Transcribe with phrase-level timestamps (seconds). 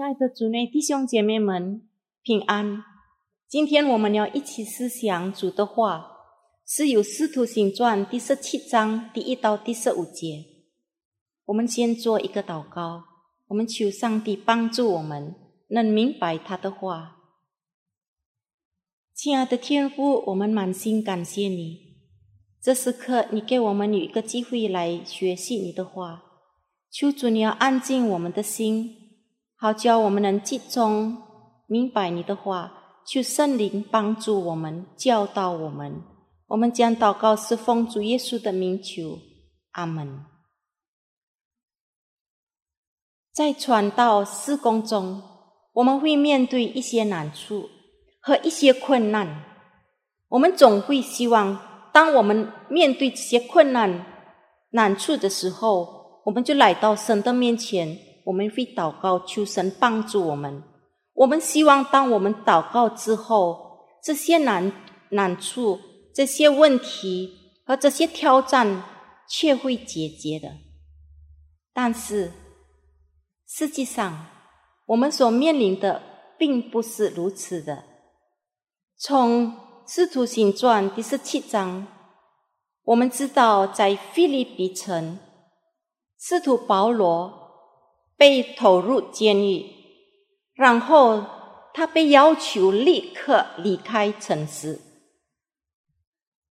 [0.00, 1.86] 亲爱的主内弟兄姐妹们，
[2.22, 2.82] 平安！
[3.46, 6.10] 今天我们要一起思想主的话，
[6.66, 10.46] 是由《使徒行传》第十七章第一到第十五节。
[11.44, 13.04] 我们先做一个祷告，
[13.48, 15.34] 我们求上帝帮助我们
[15.68, 17.18] 能明白他的话。
[19.12, 21.98] 亲爱的天父，我们满心感谢你，
[22.62, 26.22] 这时刻你给我们有一个机会来学习你的话。
[26.90, 28.96] 求主你要安静我们的心。
[29.62, 31.18] 好叫我们能集中
[31.66, 32.72] 明白你的话，
[33.06, 36.02] 求圣灵帮助我们，教导我们。
[36.46, 39.18] 我们将祷告是奉主耶稣的名求，
[39.72, 40.24] 阿门。
[43.34, 45.22] 在传道施工中，
[45.74, 47.68] 我们会面对一些难处
[48.22, 49.44] 和一些困难。
[50.30, 51.60] 我们总会希望，
[51.92, 54.06] 当我们面对这些困难
[54.70, 57.98] 难处的时候，我们就来到神的面前。
[58.30, 60.62] 我们会祷告，求神帮助我们。
[61.14, 64.72] 我们希望，当我们祷告之后，这些难
[65.10, 65.80] 难处、
[66.14, 67.32] 这些问题
[67.66, 68.84] 和这些挑战，
[69.28, 70.48] 却会解决的。
[71.72, 72.30] 但是，
[73.48, 74.26] 实际上，
[74.86, 76.00] 我们所面临的
[76.38, 77.82] 并不是如此的。
[78.96, 79.48] 从
[79.88, 81.88] 《使徒行传》第十七章，
[82.84, 85.18] 我们知道，在菲利比城，
[86.16, 87.39] 使徒保罗。
[88.20, 89.64] 被投入监狱，
[90.52, 91.24] 然后
[91.72, 94.78] 他被要求立刻离开城市。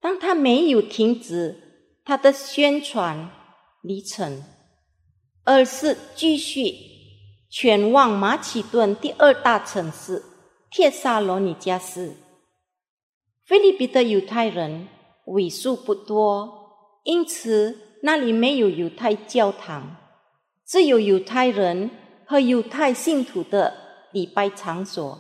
[0.01, 3.29] 当他没有停止他的宣传
[3.83, 4.43] 历程，
[5.43, 6.73] 而是继续
[7.51, 10.23] 前往马其顿第二大城市
[10.71, 12.15] 帖撒罗尼加斯。
[13.45, 14.87] 菲律宾的犹太人
[15.25, 19.97] 为数不多，因此那里没有犹太教堂。
[20.69, 21.89] 只有犹太人
[22.27, 23.73] 和犹太信徒的
[24.11, 25.19] 礼拜场所。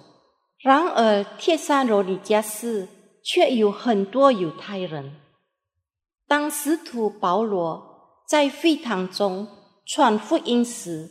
[0.59, 2.87] 然而，帖撒罗尼迦市
[3.23, 5.15] 却有很多犹太人。
[6.27, 9.47] 当使徒保罗在会堂中
[9.87, 11.09] 传福音时，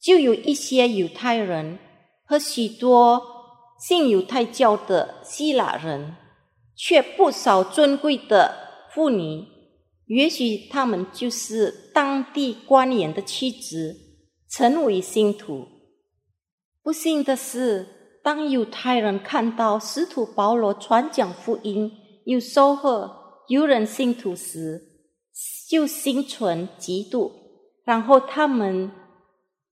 [0.00, 1.80] 就有一些犹太人
[2.24, 3.20] 和许多
[3.80, 6.14] 信犹太教的希腊人，
[6.76, 8.54] 却不少尊贵的
[8.94, 9.44] 妇女。
[10.16, 13.96] 也许他们就是当地官员的妻子，
[14.50, 15.68] 成为信徒。
[16.82, 17.86] 不幸的是，
[18.24, 21.92] 当犹太人看到使徒保罗传讲福音
[22.24, 23.08] 有收获、
[23.46, 24.82] 犹人信徒时，
[25.68, 27.30] 就心存嫉妒，
[27.84, 28.90] 然后他们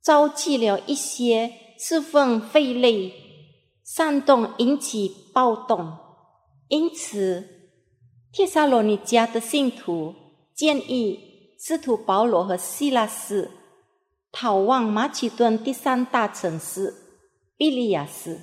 [0.00, 3.12] 召集了一些侍奉费类，
[3.82, 5.96] 煽动引起暴动。
[6.68, 7.44] 因此，
[8.32, 10.14] 帖撒罗尼迦的信徒。
[10.58, 13.52] 建议使徒保罗和希拉斯
[14.32, 16.92] 逃往马其顿第三大城市
[17.56, 18.40] 比利亚斯。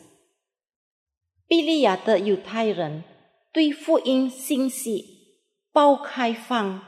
[1.46, 3.04] 比利亚的犹太人
[3.52, 5.42] 对福音信息
[5.74, 6.82] 抱开放、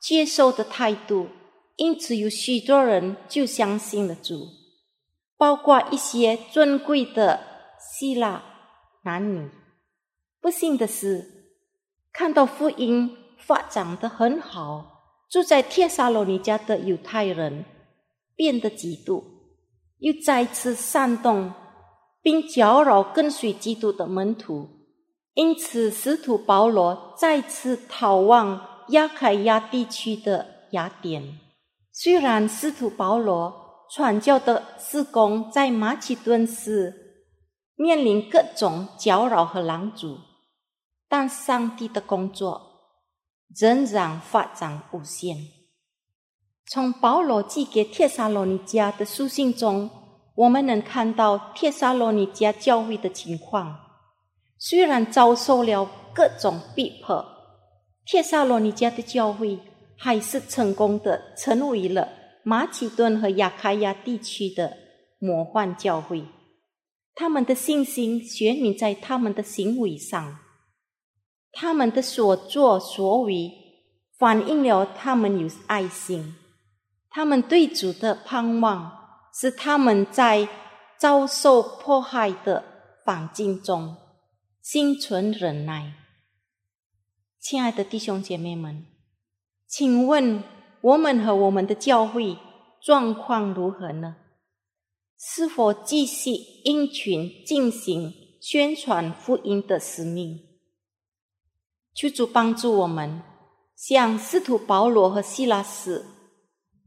[0.00, 1.26] 接受的态度，
[1.74, 4.46] 因此有许多人就相信了主，
[5.36, 7.40] 包括一些尊贵的
[7.80, 8.44] 希腊
[9.02, 9.50] 男女。
[10.40, 11.50] 不幸的是，
[12.12, 13.16] 看到福音。
[13.38, 17.64] 发展的很好，住在帖撒罗尼迦的犹太人
[18.36, 19.24] 变得嫉妒，
[19.98, 21.52] 又再次煽动
[22.20, 24.68] 并搅扰跟随基督的门徒，
[25.34, 31.38] 因此使徒保罗再次逃往亚凯亚地区的雅典。
[31.92, 37.24] 虽然使徒保罗传教的施工在马其顿市
[37.74, 40.18] 面临各种搅扰和拦阻，
[41.08, 42.67] 但上帝的工作。
[43.56, 45.36] 仍然发展无限。
[46.66, 49.90] 从保罗寄给帖撒罗尼迦的书信中，
[50.34, 53.78] 我们能看到帖撒罗尼迦教会的情况。
[54.58, 57.24] 虽然遭受了各种逼迫，
[58.04, 59.58] 帖撒罗尼迦的教会
[59.96, 62.08] 还是成功的成为了
[62.44, 64.76] 马其顿和亚开亚地区的
[65.18, 66.24] 魔幻教会。
[67.14, 70.38] 他们的信心显明在他们的行为上。
[71.60, 73.52] 他们的所作所为
[74.16, 76.36] 反映了他们有爱心，
[77.10, 78.92] 他们对主的盼望
[79.34, 80.48] 是他们在
[80.96, 82.62] 遭受迫害的
[83.04, 83.96] 环境中
[84.62, 85.94] 心存忍耐。
[87.40, 88.86] 亲爱的弟兄姐妹们，
[89.66, 90.44] 请问
[90.80, 92.36] 我们和我们的教会
[92.80, 94.14] 状况如何呢？
[95.18, 96.30] 是否继续
[96.62, 100.47] 因群进行宣传福音的使命？
[101.98, 103.24] 求主帮助我们，
[103.74, 106.06] 像使徒保罗和希拉斯，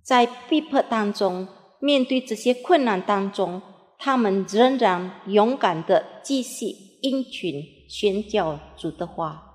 [0.02, 1.50] 在逼迫当中，
[1.82, 3.62] 面对这些困难当中，
[4.00, 6.68] 他们仍然勇敢的继续
[7.02, 9.50] 应群宣教主的话。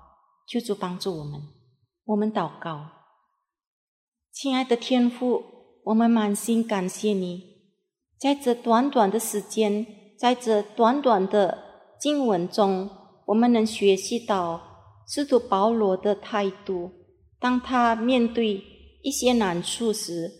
[0.47, 1.41] 求主帮助我们，
[2.05, 2.91] 我们祷告，
[4.31, 5.43] 亲爱的天父，
[5.85, 7.41] 我们满心感谢你，
[8.19, 9.87] 在这短短的时间，
[10.19, 11.57] 在这短短的
[11.99, 12.91] 经文中，
[13.25, 14.76] 我们能学习到
[15.07, 16.91] 使徒保罗的态度。
[17.39, 18.63] 当他面对
[19.01, 20.31] 一些难处时，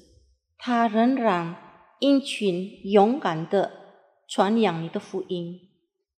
[0.58, 1.56] 他仍然
[2.00, 3.72] 殷勤勇敢的
[4.28, 5.60] 传扬你的福音。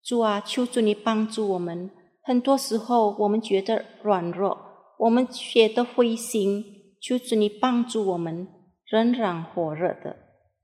[0.01, 1.91] 主啊，求主你帮助我们。
[2.23, 4.57] 很多时候，我们觉得软弱，
[4.99, 6.63] 我们觉得灰心，
[7.01, 8.47] 求主你帮助我们，
[8.85, 10.15] 仍然火热的，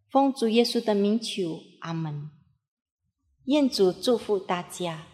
[0.09, 2.29] 奉主耶稣的名求，阿门。
[3.45, 5.07] 愿主祝福大家。